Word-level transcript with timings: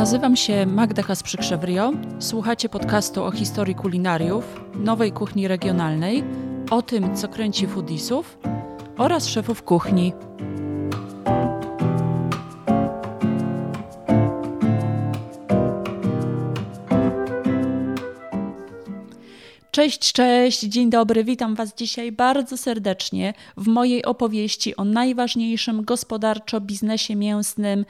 Nazywam 0.00 0.36
się 0.36 0.66
Magda 0.66 1.02
Has-Przykrzewrio. 1.02 1.92
Słuchacie 2.18 2.68
podcastu 2.68 3.24
o 3.24 3.30
historii 3.30 3.74
kulinariów, 3.74 4.60
nowej 4.74 5.12
kuchni 5.12 5.48
regionalnej, 5.48 6.24
o 6.70 6.82
tym, 6.82 7.16
co 7.16 7.28
kręci 7.28 7.66
foodisów 7.66 8.38
oraz 8.98 9.26
szefów 9.26 9.62
kuchni. 9.62 10.12
Cześć, 19.70 20.12
cześć, 20.12 20.60
dzień 20.60 20.90
dobry, 20.90 21.24
witam 21.24 21.54
Was 21.54 21.74
dzisiaj 21.74 22.12
bardzo 22.12 22.56
serdecznie 22.56 23.34
w 23.56 23.66
mojej 23.66 24.04
opowieści 24.04 24.76
o 24.76 24.84
najważniejszym 24.84 25.84
gospodarczo 25.84 26.60
biznesie 26.60 27.16
mięsnym 27.16 27.84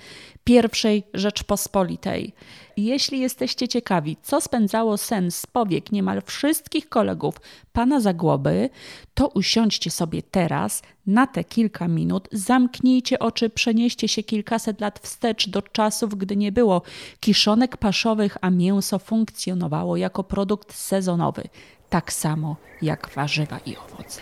pierwszej 0.44 1.02
Rzeczpospolitej. 1.14 2.32
Jeśli 2.76 3.20
jesteście 3.20 3.68
ciekawi, 3.68 4.16
co 4.22 4.40
spędzało 4.40 4.96
sen 4.96 5.30
z 5.30 5.46
powiek 5.46 5.92
niemal 5.92 6.22
wszystkich 6.26 6.88
kolegów 6.88 7.34
pana 7.72 8.00
Zagłoby, 8.00 8.70
to 9.14 9.28
usiądźcie 9.28 9.90
sobie 9.90 10.22
teraz 10.22 10.82
na 11.06 11.26
te 11.26 11.44
kilka 11.44 11.88
minut, 11.88 12.28
zamknijcie 12.32 13.18
oczy, 13.18 13.50
przenieście 13.50 14.08
się 14.08 14.22
kilkaset 14.22 14.80
lat 14.80 14.98
wstecz 14.98 15.48
do 15.48 15.62
czasów, 15.62 16.14
gdy 16.14 16.36
nie 16.36 16.52
było 16.52 16.82
kiszonek 17.20 17.76
paszowych, 17.76 18.36
a 18.40 18.50
mięso 18.50 18.98
funkcjonowało 18.98 19.96
jako 19.96 20.24
produkt 20.24 20.74
sezonowy, 20.74 21.42
tak 21.90 22.12
samo 22.12 22.56
jak 22.82 23.10
warzywa 23.14 23.58
i 23.58 23.76
owoce. 23.76 24.20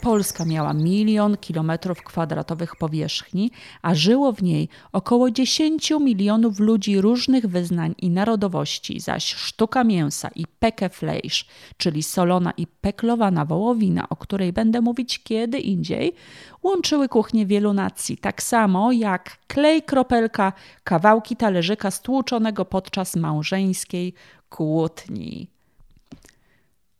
Polska 0.00 0.44
miała 0.44 0.74
milion 0.74 1.36
kilometrów 1.36 2.02
kwadratowych 2.02 2.76
powierzchni, 2.76 3.50
a 3.82 3.94
żyło 3.94 4.32
w 4.32 4.42
niej 4.42 4.68
około 4.92 5.30
10 5.30 5.90
milionów 6.00 6.60
ludzi 6.60 7.00
różnych 7.00 7.46
wyznań 7.46 7.94
i 7.98 8.10
narodowości, 8.10 9.00
zaś 9.00 9.34
sztuka 9.34 9.84
mięsa 9.84 10.28
i 10.34 10.44
pekefleisch, 10.58 11.44
czyli 11.76 12.02
solona 12.02 12.52
i 12.56 12.66
peklowana 12.66 13.44
wołowina, 13.44 14.08
o 14.08 14.16
której 14.16 14.52
będę 14.52 14.80
mówić 14.80 15.22
kiedy 15.22 15.58
indziej, 15.58 16.12
łączyły 16.62 17.08
kuchnię 17.08 17.46
wielu 17.46 17.72
nacji, 17.72 18.16
tak 18.16 18.42
samo 18.42 18.92
jak 18.92 19.36
klej 19.46 19.82
kropelka, 19.82 20.52
kawałki 20.84 21.36
talerzyka 21.36 21.90
stłuczonego 21.90 22.64
podczas 22.64 23.16
małżeńskiej 23.16 24.14
kłótni. 24.48 25.55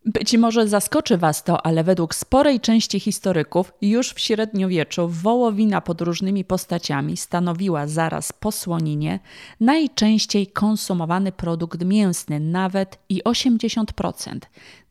Być 0.06 0.36
może 0.36 0.68
zaskoczy 0.68 1.18
Was 1.18 1.44
to, 1.44 1.66
ale 1.66 1.84
według 1.84 2.14
sporej 2.14 2.60
części 2.60 3.00
historyków 3.00 3.72
już 3.82 4.12
w 4.12 4.20
średniowieczu 4.20 5.08
wołowina 5.08 5.80
pod 5.80 6.00
różnymi 6.00 6.44
postaciami 6.44 7.16
stanowiła 7.16 7.86
zaraz 7.86 8.32
po 8.32 8.52
słoninie 8.52 9.20
najczęściej 9.60 10.46
konsumowany 10.46 11.32
produkt 11.32 11.84
mięsny, 11.84 12.40
nawet 12.40 12.98
i 13.08 13.22
80%. 13.22 14.38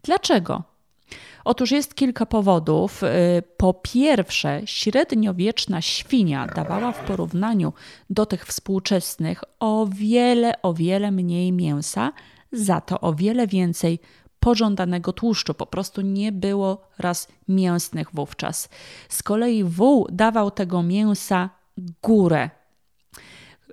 Dlaczego? 0.04 0.64
Otóż 1.46 1.72
jest 1.72 1.96
kilka 1.96 2.26
powodów. 2.26 3.04
Y, 3.04 3.08
po 3.58 3.74
pierwsze, 3.74 4.62
średniowieczna 4.66 5.82
świnia 5.82 6.48
dawała 6.56 6.92
w 6.92 7.06
porównaniu 7.06 7.74
do 8.10 8.26
tych 8.26 8.46
współczesnych 8.46 9.44
o 9.60 9.88
wiele, 9.92 10.62
o 10.62 10.74
wiele 10.74 11.12
mniej 11.12 11.52
mięsa, 11.52 12.12
za 12.52 12.82
to 12.82 13.02
o 13.02 13.14
wiele 13.14 13.48
więcej 13.48 14.00
pożądanego 14.46 15.14
tłuszczu. 15.14 15.54
Po 15.54 15.66
prostu 15.66 16.02
nie 16.02 16.32
było 16.32 16.88
raz 16.98 17.28
mięsnych 17.48 18.08
wówczas. 18.14 18.70
Z 19.10 19.24
kolei 19.24 19.64
wół 19.64 20.08
dawał 20.12 20.52
tego 20.52 20.84
mięsa 20.84 21.50
górę. 22.04 22.50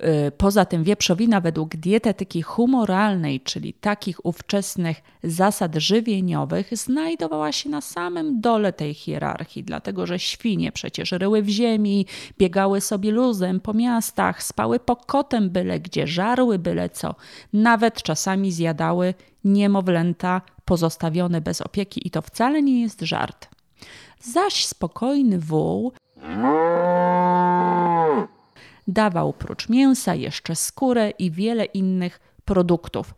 Y, 0.04 0.30
poza 0.30 0.64
tym 0.64 0.84
wieprzowina 0.84 1.40
według 1.40 1.76
dietetyki 1.76 2.42
humoralnej, 2.42 3.40
czyli 3.40 3.72
takich 3.72 4.26
ówczesnych 4.26 5.02
zasad 5.24 5.74
żywieniowych, 5.74 6.76
znajdowała 6.76 7.52
się 7.52 7.70
na 7.70 7.80
samym 7.80 8.40
dole 8.40 8.72
tej 8.72 8.94
hierarchii, 8.94 9.64
dlatego 9.64 10.06
że 10.06 10.18
świnie 10.18 10.72
przecież 10.72 11.12
ryły 11.12 11.42
w 11.42 11.48
ziemi, 11.48 12.06
biegały 12.38 12.80
sobie 12.80 13.10
luzem 13.10 13.60
po 13.60 13.74
miastach, 13.74 14.42
spały 14.42 14.80
pokotem 14.80 15.50
byle 15.50 15.80
gdzie, 15.80 16.06
żarły 16.06 16.58
byle 16.58 16.90
co, 16.90 17.14
nawet 17.52 18.02
czasami 18.02 18.52
zjadały 18.52 19.14
niemowlęta 19.44 20.40
pozostawione 20.64 21.40
bez 21.40 21.60
opieki 21.60 22.06
i 22.06 22.10
to 22.10 22.22
wcale 22.22 22.62
nie 22.62 22.82
jest 22.82 23.00
żart. 23.00 23.48
Zaś 24.20 24.66
spokojny 24.66 25.38
wół 25.38 25.92
dawał 28.88 29.32
prócz 29.32 29.68
mięsa 29.68 30.14
jeszcze 30.14 30.56
skórę 30.56 31.10
i 31.10 31.30
wiele 31.30 31.64
innych 31.64 32.20
produktów. 32.44 33.14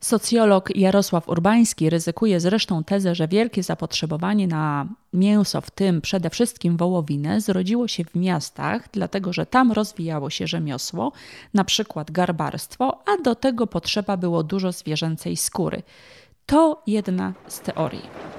Socjolog 0.00 0.76
Jarosław 0.76 1.28
Urbański 1.28 1.90
ryzykuje 1.90 2.40
zresztą 2.40 2.84
tezę, 2.84 3.14
że 3.14 3.28
wielkie 3.28 3.62
zapotrzebowanie 3.62 4.46
na 4.46 4.86
mięso, 5.12 5.60
w 5.60 5.70
tym 5.70 6.00
przede 6.00 6.30
wszystkim 6.30 6.76
wołowinę, 6.76 7.40
zrodziło 7.40 7.88
się 7.88 8.04
w 8.04 8.14
miastach, 8.14 8.88
dlatego 8.92 9.32
że 9.32 9.46
tam 9.46 9.72
rozwijało 9.72 10.30
się 10.30 10.46
rzemiosło, 10.46 11.12
na 11.54 11.64
przykład 11.64 12.10
garbarstwo, 12.10 13.02
a 13.06 13.22
do 13.22 13.34
tego 13.34 13.66
potrzeba 13.66 14.16
było 14.16 14.42
dużo 14.42 14.72
zwierzęcej 14.72 15.36
skóry. 15.36 15.82
To 16.46 16.82
jedna 16.86 17.32
z 17.48 17.60
teorii. 17.60 18.37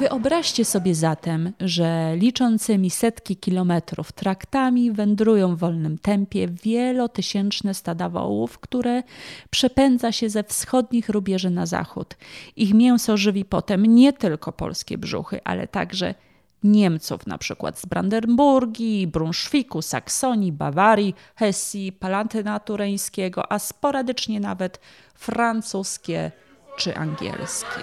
Wyobraźcie 0.00 0.64
sobie 0.64 0.94
zatem, 0.94 1.52
że 1.60 2.16
liczącymi 2.16 2.90
setki 2.90 3.36
kilometrów 3.36 4.12
traktami 4.12 4.92
wędrują 4.92 5.56
w 5.56 5.58
wolnym 5.58 5.98
tempie 5.98 6.48
wielotysięczne 6.48 7.74
stada 7.74 8.08
wołów, 8.08 8.58
które 8.58 9.02
przepędza 9.50 10.12
się 10.12 10.30
ze 10.30 10.44
wschodnich 10.44 11.08
rubieży 11.08 11.50
na 11.50 11.66
zachód. 11.66 12.16
Ich 12.56 12.74
mięso 12.74 13.16
żywi 13.16 13.44
potem 13.44 13.86
nie 13.86 14.12
tylko 14.12 14.52
polskie 14.52 14.98
brzuchy, 14.98 15.40
ale 15.44 15.68
także 15.68 16.14
Niemców, 16.62 17.26
na 17.26 17.38
przykład 17.38 17.78
z 17.78 17.86
Brandenburgii, 17.86 19.06
Brunszwiku, 19.06 19.82
Saksonii, 19.82 20.52
Bawarii, 20.52 21.14
Hesji, 21.36 21.92
Palatyna 21.92 22.60
Tureńskiego, 22.60 23.52
a 23.52 23.58
sporadycznie 23.58 24.40
nawet 24.40 24.80
francuskie 25.14 26.32
czy 26.76 26.96
angielskie. 26.96 27.80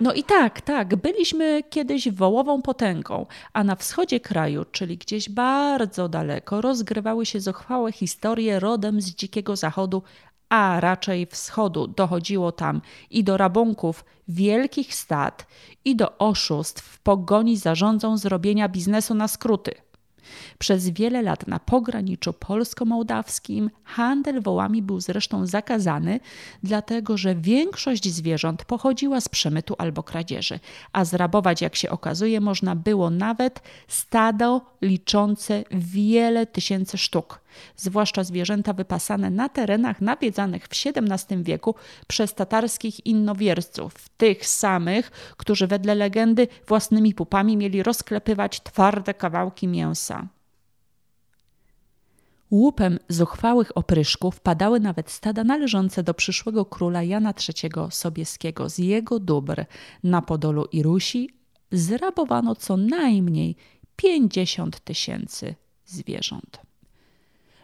No 0.00 0.12
i 0.12 0.24
tak, 0.24 0.60
tak, 0.60 0.96
byliśmy 0.96 1.62
kiedyś 1.70 2.10
wołową 2.10 2.62
potęgą, 2.62 3.26
a 3.52 3.64
na 3.64 3.76
wschodzie 3.76 4.20
kraju, 4.20 4.64
czyli 4.72 4.98
gdzieś 4.98 5.28
bardzo 5.28 6.08
daleko, 6.08 6.60
rozgrywały 6.60 7.26
się 7.26 7.40
zuchwałe 7.40 7.92
historie 7.92 8.60
rodem 8.60 9.00
z 9.00 9.06
dzikiego 9.06 9.56
zachodu, 9.56 10.02
a 10.48 10.80
raczej 10.80 11.26
wschodu. 11.26 11.86
Dochodziło 11.86 12.52
tam 12.52 12.80
i 13.10 13.24
do 13.24 13.36
rabunków 13.36 14.04
wielkich 14.28 14.94
stad, 14.94 15.46
i 15.84 15.96
do 15.96 16.18
oszustw 16.18 16.82
w 16.82 17.00
pogoni 17.00 17.56
za 17.56 17.74
rządzą 17.74 18.18
zrobienia 18.18 18.68
biznesu 18.68 19.14
na 19.14 19.28
skróty. 19.28 19.74
Przez 20.58 20.88
wiele 20.88 21.22
lat 21.22 21.46
na 21.46 21.58
pograniczu 21.58 22.32
polsko-mołdawskim 22.32 23.70
handel 23.84 24.42
wołami 24.42 24.82
był 24.82 25.00
zresztą 25.00 25.46
zakazany, 25.46 26.20
dlatego 26.62 27.16
że 27.16 27.34
większość 27.34 28.08
zwierząt 28.08 28.64
pochodziła 28.64 29.20
z 29.20 29.28
przemytu 29.28 29.74
albo 29.78 30.02
kradzieży, 30.02 30.60
a 30.92 31.04
zrabować, 31.04 31.62
jak 31.62 31.76
się 31.76 31.90
okazuje, 31.90 32.40
można 32.40 32.76
było 32.76 33.10
nawet 33.10 33.62
stado 33.88 34.60
liczące 34.82 35.64
wiele 35.70 36.46
tysięcy 36.46 36.98
sztuk 36.98 37.43
zwłaszcza 37.76 38.24
zwierzęta 38.24 38.72
wypasane 38.72 39.30
na 39.30 39.48
terenach 39.48 40.00
nawiedzanych 40.00 40.64
w 40.64 40.70
XVII 40.86 41.42
wieku 41.42 41.74
przez 42.06 42.34
tatarskich 42.34 43.06
innowierców, 43.06 43.94
tych 44.16 44.46
samych, 44.46 45.10
którzy 45.36 45.66
wedle 45.66 45.94
legendy 45.94 46.48
własnymi 46.68 47.14
pupami 47.14 47.56
mieli 47.56 47.82
rozklepywać 47.82 48.62
twarde 48.62 49.14
kawałki 49.14 49.68
mięsa. 49.68 50.28
Łupem 52.50 52.98
zuchwałych 53.08 53.76
opryszków 53.76 54.40
padały 54.40 54.80
nawet 54.80 55.10
stada 55.10 55.44
należące 55.44 56.02
do 56.02 56.14
przyszłego 56.14 56.64
króla 56.64 57.02
Jana 57.02 57.34
III 57.48 57.72
Sobieskiego. 57.90 58.68
Z 58.68 58.78
jego 58.78 59.18
dóbr 59.18 59.64
na 60.04 60.22
Podolu 60.22 60.64
i 60.72 60.82
Rusi 60.82 61.30
zrabowano 61.72 62.54
co 62.54 62.76
najmniej 62.76 63.56
50 63.96 64.80
tysięcy 64.80 65.54
zwierząt. 65.84 66.63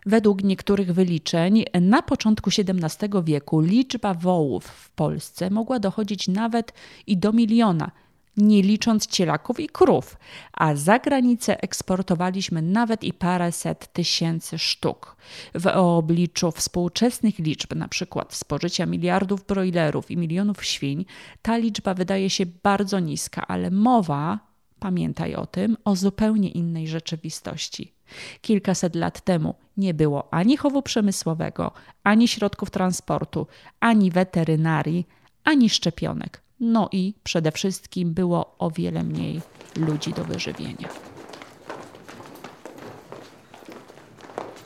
Według 0.06 0.42
niektórych 0.44 0.92
wyliczeń 0.92 1.64
na 1.80 2.02
początku 2.02 2.50
XVII 2.58 3.10
wieku 3.24 3.60
liczba 3.60 4.14
wołów 4.14 4.64
w 4.64 4.90
Polsce 4.90 5.50
mogła 5.50 5.78
dochodzić 5.78 6.28
nawet 6.28 6.72
i 7.06 7.16
do 7.16 7.32
miliona. 7.32 7.90
nie 8.36 8.62
licząc 8.62 9.06
cielaków 9.06 9.60
i 9.60 9.68
krów, 9.68 10.16
a 10.52 10.74
za 10.74 10.98
granicę 10.98 11.62
eksportowaliśmy 11.62 12.62
nawet 12.62 13.04
i 13.04 13.12
paręset 13.12 13.92
tysięcy 13.92 14.58
sztuk. 14.58 15.16
W 15.54 15.66
obliczu 15.66 16.52
współczesnych 16.52 17.38
liczb, 17.38 17.74
przykład 17.88 18.34
spożycia 18.34 18.86
miliardów 18.86 19.46
brojlerów 19.46 20.10
i 20.10 20.16
milionów 20.16 20.64
świń, 20.64 21.04
ta 21.42 21.56
liczba 21.56 21.94
wydaje 21.94 22.30
się 22.30 22.46
bardzo 22.62 22.98
niska, 22.98 23.46
ale 23.48 23.70
mowa, 23.70 24.38
pamiętaj 24.78 25.34
o 25.34 25.46
tym, 25.46 25.76
o 25.84 25.96
zupełnie 25.96 26.48
innej 26.50 26.88
rzeczywistości. 26.88 27.99
Kilkaset 28.40 28.94
lat 28.94 29.20
temu 29.20 29.54
nie 29.76 29.94
było 29.94 30.34
ani 30.34 30.56
chowu 30.56 30.82
przemysłowego, 30.82 31.72
ani 32.04 32.28
środków 32.28 32.70
transportu, 32.70 33.46
ani 33.80 34.10
weterynarii, 34.10 35.06
ani 35.44 35.70
szczepionek. 35.70 36.42
No 36.60 36.88
i 36.92 37.14
przede 37.22 37.52
wszystkim 37.52 38.14
było 38.14 38.54
o 38.58 38.70
wiele 38.70 39.04
mniej 39.04 39.40
ludzi 39.76 40.12
do 40.12 40.24
wyżywienia. 40.24 40.88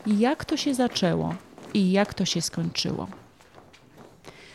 Jak 0.07 0.45
to 0.45 0.57
się 0.57 0.75
zaczęło 0.75 1.35
i 1.75 1.93
jak 1.93 2.15
to 2.15 2.25
się 2.25 2.43
skończyło? 2.43 3.09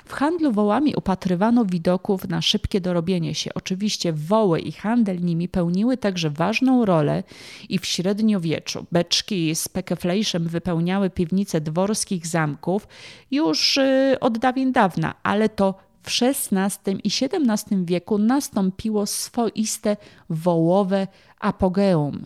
W 0.10 0.14
handlu 0.14 0.52
wołami 0.52 0.96
upatrywano 0.96 1.66
widoków 1.66 2.28
na 2.28 2.42
szybkie 2.42 2.82
dorobienie 2.82 3.36
się. 3.36 3.54
Oczywiście 3.54 4.14
woły 4.14 4.60
i 4.60 4.72
handel 4.72 5.22
nimi 5.22 5.50
pełniły 5.50 5.98
także 5.98 6.30
ważną 6.30 6.86
rolę 6.86 7.24
i 7.70 7.80
w 7.80 7.86
średniowieczu. 7.86 8.86
Beczki 8.92 9.56
z 9.56 9.68
pekeflejszem 9.68 10.48
wypełniały 10.48 11.10
piwnice 11.10 11.62
dworskich 11.62 12.28
zamków 12.28 12.88
już 13.32 13.78
y, 13.78 14.18
od 14.22 14.38
dawien 14.38 14.72
dawna, 14.72 15.16
ale 15.24 15.50
to 15.50 15.76
w 16.04 16.10
XVI 16.22 16.92
i 17.04 17.10
XVII 17.22 17.86
wieku 17.86 18.18
nastąpiło 18.18 19.06
swoiste 19.06 19.98
wołowe 20.30 21.08
apogeum. 21.40 22.26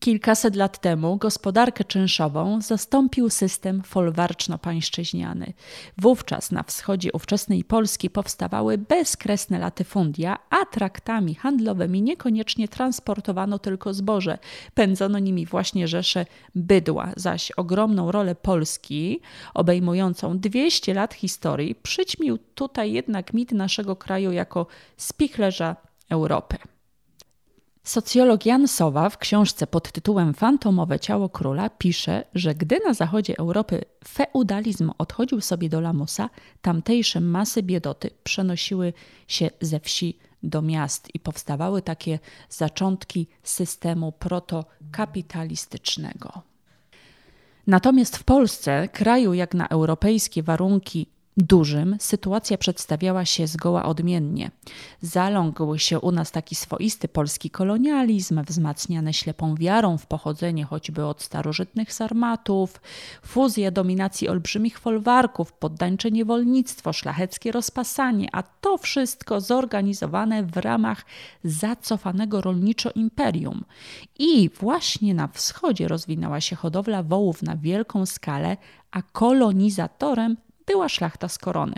Kilkaset 0.00 0.56
lat 0.56 0.78
temu 0.78 1.16
gospodarkę 1.16 1.84
czynszową 1.84 2.60
zastąpił 2.60 3.30
system 3.30 3.82
folwarczno-pańszczyźniany. 3.82 5.52
Wówczas 5.98 6.52
na 6.52 6.62
wschodzie 6.62 7.12
ówczesnej 7.12 7.64
Polski 7.64 8.10
powstawały 8.10 8.78
bezkresne 8.78 9.58
latyfundia, 9.58 10.38
a 10.50 10.64
traktami 10.64 11.34
handlowymi 11.34 12.02
niekoniecznie 12.02 12.68
transportowano 12.68 13.58
tylko 13.58 13.94
zboże. 13.94 14.38
Pędzono 14.74 15.18
nimi 15.18 15.46
właśnie 15.46 15.88
rzesze 15.88 16.26
bydła, 16.54 17.12
zaś 17.16 17.50
ogromną 17.50 18.12
rolę 18.12 18.34
Polski, 18.34 19.20
obejmującą 19.54 20.38
200 20.38 20.94
lat 20.94 21.14
historii, 21.14 21.74
przyćmił 21.74 22.38
tutaj 22.54 22.92
jednak 22.92 23.34
mit 23.34 23.52
naszego 23.52 23.96
kraju 23.96 24.32
jako 24.32 24.66
spichlerza 24.96 25.76
Europy. 26.10 26.58
Socjolog 27.84 28.46
Jan 28.46 28.68
Sowa 28.68 29.10
w 29.10 29.18
książce 29.18 29.66
pod 29.66 29.92
tytułem 29.92 30.34
Fantomowe 30.34 31.00
ciało 31.00 31.28
króla 31.28 31.70
pisze, 31.70 32.24
że 32.34 32.54
gdy 32.54 32.78
na 32.86 32.94
zachodzie 32.94 33.38
Europy 33.38 33.84
feudalizm 34.08 34.90
odchodził 34.98 35.40
sobie 35.40 35.68
do 35.68 35.80
lamusa, 35.80 36.30
tamtejsze 36.62 37.20
masy 37.20 37.62
biedoty 37.62 38.10
przenosiły 38.22 38.92
się 39.28 39.50
ze 39.60 39.80
wsi 39.80 40.18
do 40.42 40.62
miast 40.62 41.14
i 41.14 41.20
powstawały 41.20 41.82
takie 41.82 42.18
zaczątki 42.48 43.28
systemu 43.42 44.12
protokapitalistycznego. 44.12 46.42
Natomiast 47.66 48.16
w 48.16 48.24
Polsce, 48.24 48.88
kraju 48.88 49.34
jak 49.34 49.54
na 49.54 49.68
europejskie 49.68 50.42
warunki 50.42 51.06
dużym 51.42 51.96
sytuacja 52.00 52.58
przedstawiała 52.58 53.24
się 53.24 53.46
zgoła 53.46 53.84
odmiennie. 53.84 54.50
Zalągł 55.02 55.78
się 55.78 56.00
u 56.00 56.12
nas 56.12 56.30
taki 56.30 56.54
swoisty 56.54 57.08
polski 57.08 57.50
kolonializm, 57.50 58.42
wzmacniany 58.44 59.12
ślepą 59.12 59.54
wiarą 59.54 59.98
w 59.98 60.06
pochodzenie 60.06 60.64
choćby 60.64 61.04
od 61.04 61.22
starożytnych 61.22 61.92
sarmatów, 61.92 62.80
fuzja 63.22 63.70
dominacji 63.70 64.28
olbrzymich 64.28 64.78
folwarków, 64.78 65.52
poddańcze 65.52 66.10
niewolnictwo, 66.10 66.92
szlacheckie 66.92 67.52
rozpasanie, 67.52 68.28
a 68.32 68.42
to 68.42 68.78
wszystko 68.78 69.40
zorganizowane 69.40 70.42
w 70.42 70.56
ramach 70.56 71.04
zacofanego 71.44 72.40
rolniczo 72.40 72.90
imperium. 72.94 73.64
I 74.18 74.50
właśnie 74.60 75.14
na 75.14 75.28
wschodzie 75.28 75.88
rozwinęła 75.88 76.40
się 76.40 76.56
hodowla 76.56 77.02
wołów 77.02 77.42
na 77.42 77.56
wielką 77.56 78.06
skalę, 78.06 78.56
a 78.90 79.02
kolonizatorem 79.02 80.36
była 80.70 80.88
szlachta 80.88 81.28
z 81.28 81.38
korony. 81.38 81.74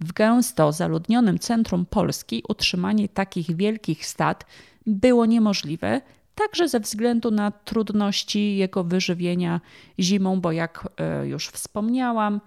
W 0.00 0.12
gęsto 0.12 0.72
zaludnionym 0.72 1.38
centrum 1.38 1.86
Polski 1.86 2.42
utrzymanie 2.48 3.08
takich 3.08 3.56
wielkich 3.56 4.06
stad 4.06 4.46
było 4.86 5.26
niemożliwe, 5.26 6.00
także 6.34 6.68
ze 6.68 6.80
względu 6.80 7.30
na 7.30 7.50
trudności 7.50 8.56
jego 8.56 8.84
wyżywienia 8.84 9.60
zimą, 9.98 10.40
bo 10.40 10.52
jak 10.52 10.88
e, 10.96 11.26
już 11.26 11.48
wspomniałam, 11.48 12.40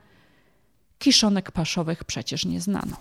kiszonek 0.99 1.51
paszowych 1.51 2.03
przecież 2.03 2.45
nie 2.45 2.61
znano. 2.61 2.97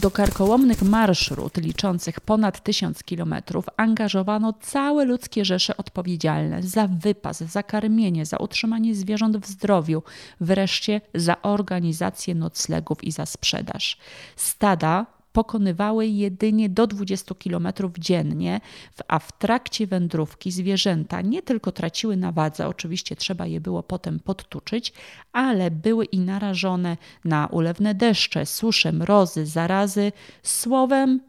Do 0.00 0.10
karkołomnych 0.10 0.82
marszrut 0.82 1.56
liczących 1.56 2.20
ponad 2.20 2.62
tysiąc 2.62 3.02
kilometrów 3.02 3.66
angażowano 3.76 4.52
całe 4.52 5.04
ludzkie 5.04 5.44
rzesze 5.44 5.76
odpowiedzialne 5.76 6.62
za 6.62 6.88
wypas, 6.88 7.38
za 7.38 7.62
karmienie, 7.62 8.26
za 8.26 8.36
utrzymanie 8.36 8.94
zwierząt 8.94 9.36
w 9.36 9.46
zdrowiu, 9.46 10.02
wreszcie 10.40 11.00
za 11.14 11.42
organizację 11.42 12.34
noclegów 12.34 13.04
i 13.04 13.12
za 13.12 13.26
sprzedaż. 13.26 13.98
Stada 14.36 15.06
pokonywały 15.32 16.06
jedynie 16.06 16.68
do 16.68 16.86
20 16.86 17.34
km 17.34 17.68
dziennie, 17.98 18.60
a 19.08 19.18
w 19.18 19.38
trakcie 19.38 19.86
wędrówki 19.86 20.50
zwierzęta 20.50 21.20
nie 21.20 21.42
tylko 21.42 21.72
traciły 21.72 22.16
na 22.16 22.32
wadze, 22.32 22.68
oczywiście 22.68 23.16
trzeba 23.16 23.46
je 23.46 23.60
było 23.60 23.82
potem 23.82 24.20
podtuczyć, 24.20 24.92
ale 25.32 25.70
były 25.70 26.04
i 26.04 26.20
narażone 26.20 26.96
na 27.24 27.46
ulewne 27.46 27.94
deszcze, 27.94 28.46
susze, 28.46 28.92
mrozy, 28.92 29.46
zarazy. 29.46 30.12
Słowem, 30.42 31.20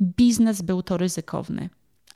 biznes 0.00 0.62
był 0.62 0.82
to 0.82 0.96
ryzykowny 0.96 1.68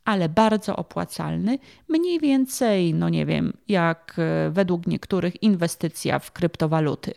ale 0.04 0.28
bardzo 0.28 0.76
opłacalny, 0.76 1.58
mniej 1.88 2.20
więcej, 2.20 2.94
no 2.94 3.08
nie 3.08 3.26
wiem, 3.26 3.52
jak 3.68 4.16
e, 4.18 4.50
według 4.50 4.86
niektórych 4.86 5.42
inwestycja 5.42 6.18
w 6.18 6.32
kryptowaluty. 6.32 7.14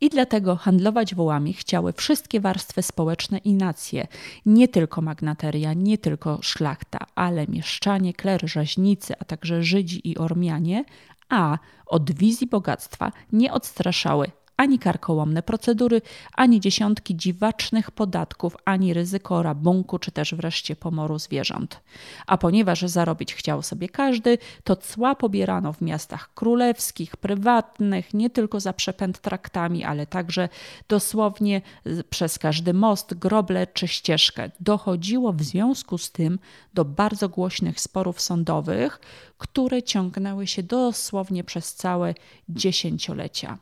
I 0.00 0.08
dlatego 0.08 0.56
handlować 0.56 1.14
wołami 1.14 1.52
chciały 1.52 1.92
wszystkie 1.92 2.40
warstwy 2.40 2.82
społeczne 2.82 3.38
i 3.38 3.54
nacje, 3.54 4.06
nie 4.46 4.68
tylko 4.68 5.02
magnateria, 5.02 5.72
nie 5.72 5.98
tylko 5.98 6.38
szlachta, 6.42 6.98
ale 7.14 7.46
mieszczanie, 7.46 8.12
kler, 8.12 8.40
rzeźnicy, 8.48 9.14
a 9.18 9.24
także 9.24 9.62
Żydzi 9.62 10.10
i 10.10 10.18
Ormianie, 10.18 10.84
a 11.28 11.58
od 11.86 12.12
wizji 12.12 12.46
bogactwa 12.46 13.12
nie 13.32 13.52
odstraszały 13.52 14.30
ani 14.58 14.78
karkołomne 14.78 15.42
procedury, 15.42 16.02
ani 16.32 16.60
dziesiątki 16.60 17.16
dziwacznych 17.16 17.90
podatków, 17.90 18.56
ani 18.64 18.94
ryzyko 18.94 19.42
rabunku, 19.42 19.98
czy 19.98 20.10
też 20.10 20.34
wreszcie 20.34 20.76
pomoru 20.76 21.18
zwierząt. 21.18 21.80
A 22.26 22.38
ponieważ 22.38 22.82
zarobić 22.82 23.34
chciał 23.34 23.62
sobie 23.62 23.88
każdy, 23.88 24.38
to 24.64 24.76
cła 24.76 25.14
pobierano 25.14 25.72
w 25.72 25.80
miastach 25.80 26.34
królewskich, 26.34 27.16
prywatnych, 27.16 28.14
nie 28.14 28.30
tylko 28.30 28.60
za 28.60 28.72
przepęd 28.72 29.18
traktami, 29.20 29.84
ale 29.84 30.06
także 30.06 30.48
dosłownie 30.88 31.62
przez 32.10 32.38
każdy 32.38 32.74
most, 32.74 33.14
groble 33.14 33.66
czy 33.66 33.88
ścieżkę. 33.88 34.50
Dochodziło 34.60 35.32
w 35.32 35.42
związku 35.42 35.98
z 35.98 36.12
tym 36.12 36.38
do 36.74 36.84
bardzo 36.84 37.28
głośnych 37.28 37.80
sporów 37.80 38.20
sądowych, 38.20 39.00
które 39.38 39.82
ciągnęły 39.82 40.46
się 40.46 40.62
dosłownie 40.62 41.44
przez 41.44 41.74
całe 41.74 42.14
dziesięciolecia. 42.48 43.58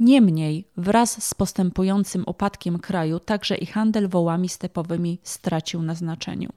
Niemniej, 0.00 0.68
wraz 0.76 1.24
z 1.24 1.34
postępującym 1.34 2.24
upadkiem 2.26 2.78
kraju, 2.78 3.20
także 3.20 3.56
i 3.56 3.66
handel 3.66 4.08
wołami 4.08 4.48
stepowymi 4.48 5.18
stracił 5.22 5.82
na 5.82 5.94
znaczeniu. 5.94 6.48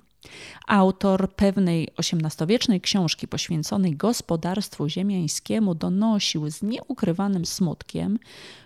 Autor 0.68 1.34
pewnej 1.36 1.90
XVIII-wiecznej 1.98 2.82
książki 2.82 3.28
poświęconej 3.28 3.96
gospodarstwu 3.96 4.90
ziemiańskiemu 4.90 5.76
donosił 5.76 6.52
z 6.52 6.62
nieukrywanym 6.62 7.46
smutkiem, 7.46 8.20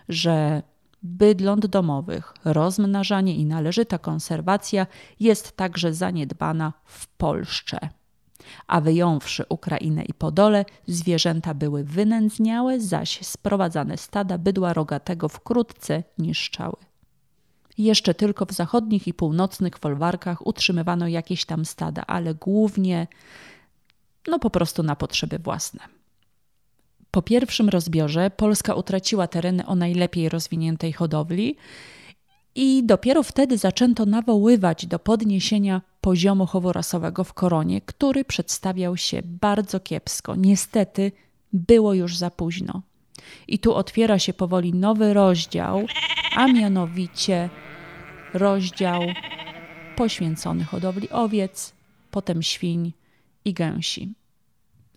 że 0.09 0.63
bydląt 1.03 1.65
domowych, 1.65 2.33
rozmnażanie 2.45 3.35
i 3.35 3.45
należyta 3.45 3.97
konserwacja 3.97 4.87
jest 5.19 5.57
także 5.57 5.93
zaniedbana 5.93 6.73
w 6.85 7.07
Polsce 7.07 7.89
a 8.67 8.81
wyjąwszy 8.81 9.45
Ukrainę 9.49 10.03
i 10.03 10.13
Podole, 10.13 10.65
zwierzęta 10.87 11.53
były 11.53 11.83
wynędzniałe, 11.83 12.79
zaś 12.79 13.25
sprowadzane 13.25 13.97
stada 13.97 14.37
bydła 14.37 14.73
rogatego 14.73 15.29
wkrótce 15.29 16.03
niszczały. 16.17 16.75
Jeszcze 17.77 18.13
tylko 18.13 18.45
w 18.45 18.51
zachodnich 18.51 19.07
i 19.07 19.13
północnych 19.13 19.77
folwarkach 19.77 20.47
utrzymywano 20.47 21.07
jakieś 21.07 21.45
tam 21.45 21.65
stada, 21.65 22.03
ale 22.07 22.33
głównie 22.33 23.07
no 24.27 24.39
po 24.39 24.49
prostu 24.49 24.83
na 24.83 24.95
potrzeby 24.95 25.39
własne. 25.39 25.79
Po 27.11 27.21
pierwszym 27.21 27.69
rozbiorze 27.69 28.29
Polska 28.29 28.73
utraciła 28.73 29.27
tereny 29.27 29.65
o 29.65 29.75
najlepiej 29.75 30.29
rozwiniętej 30.29 30.93
hodowli 30.93 31.55
i 32.57 32.83
dopiero 32.83 33.23
wtedy 33.23 33.57
zaczęto 33.57 34.05
nawoływać 34.05 34.85
do 34.85 34.99
podniesienia 34.99 35.81
poziomu 36.01 36.45
chowu 36.45 36.73
rasowego 36.73 37.23
w 37.23 37.33
koronie, 37.33 37.81
który 37.81 38.25
przedstawiał 38.25 38.97
się 38.97 39.21
bardzo 39.23 39.79
kiepsko. 39.79 40.35
Niestety 40.35 41.11
było 41.53 41.93
już 41.93 42.17
za 42.17 42.31
późno. 42.31 42.81
I 43.47 43.59
tu 43.59 43.73
otwiera 43.73 44.19
się 44.19 44.33
powoli 44.33 44.73
nowy 44.73 45.13
rozdział, 45.13 45.85
a 46.35 46.47
mianowicie 46.47 47.49
rozdział 48.33 49.01
poświęcony 49.95 50.63
hodowli 50.63 51.09
owiec, 51.09 51.73
potem 52.11 52.43
świń 52.43 52.93
i 53.45 53.53
gęsi. 53.53 54.13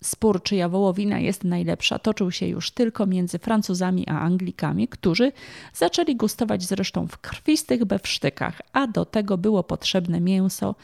Spór, 0.03 0.43
czyja 0.43 0.69
wołowina 0.69 1.19
jest 1.19 1.45
najlepsza, 1.45 1.99
toczył 1.99 2.31
się 2.31 2.47
już 2.47 2.71
tylko 2.71 3.07
między 3.07 3.39
Francuzami 3.39 4.09
a 4.09 4.21
Anglikami, 4.21 4.89
którzy 4.89 5.33
zaczęli 5.75 6.17
gustować 6.17 6.63
zresztą 6.63 7.07
w 7.07 7.19
krwistych 7.19 7.85
bewsztykach, 7.85 8.61
a 8.73 8.87
do 8.87 9.05
tego 9.05 9.39
było 9.39 9.65
potrzebne 9.65 10.21
mięso 10.21 10.75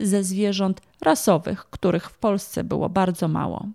ze 0.00 0.24
zwierząt 0.24 0.80
rasowych, 1.00 1.64
których 1.64 2.10
w 2.10 2.18
Polsce 2.18 2.64
było 2.64 2.88
bardzo 2.88 3.28
mało. 3.28 3.66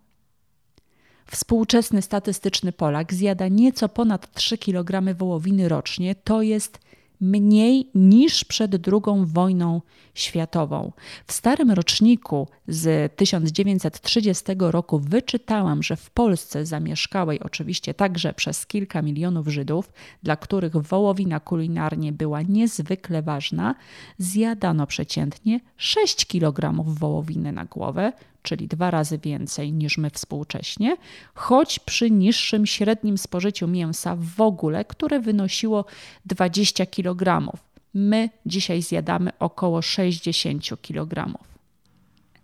Współczesny 1.32 2.02
statystyczny 2.02 2.72
Polak 2.72 3.14
zjada 3.14 3.48
nieco 3.48 3.90
ponad 3.90 4.34
3 4.34 4.58
kg 4.58 5.18
wołowiny 5.18 5.70
rocznie, 5.70 6.16
to 6.16 6.42
jest 6.42 6.80
mniej 7.22 7.90
niż 7.96 8.46
przed 8.46 8.88
II 8.88 9.26
wojną 9.26 9.82
światową. 10.14 10.92
W 11.28 11.34
starym 11.34 11.72
roczniku 11.72 12.48
z 12.68 13.16
1930 13.16 14.44
roku 14.60 15.00
wyczytałam, 15.00 15.84
że 15.84 15.96
w 15.96 16.10
Polsce 16.10 16.66
zamieszkałej 16.66 17.40
oczywiście 17.40 17.94
także 17.94 18.34
przez 18.34 18.68
kilka 18.68 19.02
milionów 19.02 19.48
Żydów, 19.48 19.92
dla 20.24 20.36
których 20.36 20.78
wołowina 20.78 21.40
kulinarnie 21.40 22.12
była 22.12 22.42
niezwykle 22.42 23.22
ważna, 23.22 23.76
zjadano 24.18 24.88
przeciętnie 24.88 25.60
6 25.78 26.26
kg 26.26 26.84
wołowiny 26.86 27.52
na 27.52 27.66
głowę, 27.66 28.14
czyli 28.42 28.68
dwa 28.68 28.92
razy 28.92 29.18
więcej 29.18 29.74
niż 29.74 29.98
my 29.98 30.10
współcześnie, 30.10 30.98
choć 31.34 31.80
przy 31.80 32.12
niższym 32.12 32.66
średnim 32.66 33.18
spożyciu 33.18 33.68
mięsa 33.68 34.18
w 34.20 34.42
ogóle, 34.42 34.86
które 34.86 35.20
wynosiło 35.20 35.86
20 36.26 36.86
kg. 36.86 37.52
My 37.94 38.30
dzisiaj 38.46 38.82
zjadamy 38.82 39.32
około 39.40 39.82
60 39.82 40.82
kg. 40.82 41.40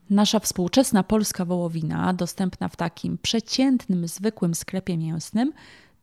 Nasza 0.10 0.40
współczesna 0.40 1.04
polska 1.04 1.46
wołowina, 1.46 2.14
dostępna 2.14 2.68
w 2.68 2.76
takim 2.76 3.18
przeciętnym, 3.18 4.08
zwykłym 4.08 4.56
sklepie 4.56 4.98
mięsnym, 4.98 5.54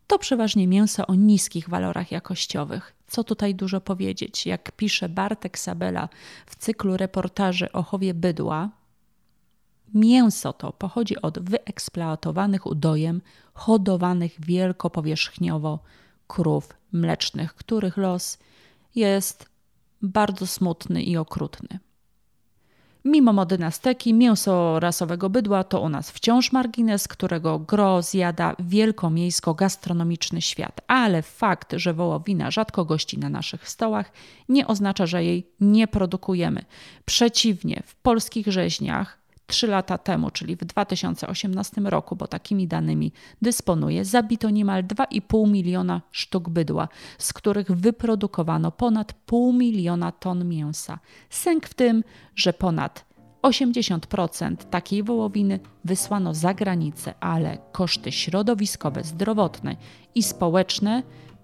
to 0.06 0.18
przeważnie 0.18 0.68
mięso 0.68 1.06
o 1.06 1.14
niskich 1.14 1.68
walorach 1.68 2.12
jakościowych. 2.12 2.94
Co 3.06 3.24
tutaj 3.24 3.54
dużo 3.54 3.80
powiedzieć? 3.80 4.46
Jak 4.46 4.72
pisze 4.72 5.08
Bartek 5.08 5.58
Sabela 5.58 6.08
w 6.46 6.56
cyklu 6.56 6.96
reportaży 6.96 7.72
o 7.72 7.82
chowie 7.82 8.14
bydła, 8.14 8.70
Mięso 9.94 10.52
to 10.52 10.72
pochodzi 10.72 11.22
od 11.22 11.38
wyeksploatowanych 11.38 12.66
udojem, 12.66 13.20
hodowanych 13.54 14.40
wielkopowierzchniowo 14.40 15.78
krów 16.26 16.68
mlecznych, 16.92 17.54
których 17.54 17.96
los 17.96 18.38
jest 18.94 19.46
bardzo 20.02 20.46
smutny 20.46 21.02
i 21.02 21.16
okrutny. 21.16 21.78
Mimo 23.04 23.32
mody 23.32 23.58
na 23.58 23.70
steki, 23.70 24.14
mięso 24.14 24.80
rasowego 24.80 25.30
bydła 25.30 25.64
to 25.64 25.80
u 25.80 25.88
nas 25.88 26.10
wciąż 26.10 26.52
margines, 26.52 27.08
którego 27.08 27.58
gro 27.58 28.02
zjada 28.02 28.54
wielkomiejsko-gastronomiczny 28.58 30.40
świat, 30.40 30.80
ale 30.86 31.22
fakt, 31.22 31.72
że 31.76 31.94
wołowina 31.94 32.50
rzadko 32.50 32.84
gości 32.84 33.18
na 33.18 33.28
naszych 33.28 33.68
stołach, 33.68 34.12
nie 34.48 34.66
oznacza, 34.66 35.06
że 35.06 35.24
jej 35.24 35.50
nie 35.60 35.88
produkujemy. 35.88 36.64
Przeciwnie, 37.04 37.82
w 37.86 37.94
polskich 37.94 38.46
rzeźniach 38.46 39.21
3 39.46 39.66
lata 39.66 39.98
temu, 39.98 40.30
czyli 40.30 40.56
w 40.56 40.64
2018 40.64 41.80
roku, 41.80 42.16
bo 42.16 42.26
takimi 42.26 42.68
danymi 42.68 43.12
dysponuję, 43.42 44.04
zabito 44.04 44.50
niemal 44.50 44.84
2,5 44.84 45.48
miliona 45.50 46.02
sztuk 46.10 46.48
bydła, 46.48 46.88
z 47.18 47.32
których 47.32 47.72
wyprodukowano 47.72 48.70
ponad 48.70 49.12
pół 49.12 49.52
miliona 49.52 50.12
ton 50.12 50.48
mięsa. 50.48 50.98
Sęk 51.30 51.66
w 51.66 51.74
tym, 51.74 52.04
że 52.36 52.52
ponad 52.52 53.12
80% 53.42 54.56
takiej 54.56 55.02
wołowiny 55.02 55.60
wysłano 55.84 56.34
za 56.34 56.54
granicę, 56.54 57.14
ale 57.20 57.58
koszty 57.72 58.12
środowiskowe, 58.12 59.04
zdrowotne 59.04 59.76
i 60.14 60.22
społeczne 60.22 61.02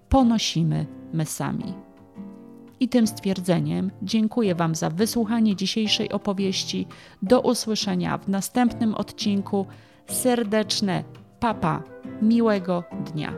ponosimy 0.09 0.85
my 1.13 1.25
sami. 1.25 1.88
I 2.79 2.89
tym 2.89 3.07
stwierdzeniem 3.07 3.91
dziękuję 4.01 4.55
Wam 4.55 4.75
za 4.75 4.89
wysłuchanie 4.89 5.55
dzisiejszej 5.55 6.11
opowieści. 6.11 6.87
Do 7.21 7.41
usłyszenia 7.41 8.17
w 8.17 8.27
następnym 8.27 8.95
odcinku. 8.95 9.65
Serdeczne 10.07 11.03
papa, 11.39 11.83
miłego 12.21 12.83
dnia. 13.13 13.33